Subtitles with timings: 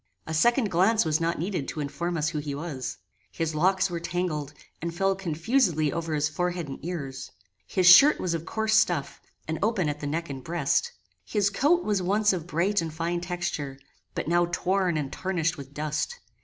[0.25, 2.97] A second glance was not needed to inform us who he was.
[3.31, 7.29] His locks were tangled, and fell confusedly over his forehead and ears.
[7.67, 10.91] His shirt was of coarse stuff, and open at the neck and breast.
[11.23, 13.77] His coat was once of bright and fine texture,
[14.15, 16.17] but now torn and tarnished with dust.